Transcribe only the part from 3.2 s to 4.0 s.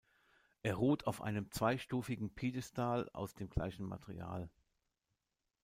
dem gleichen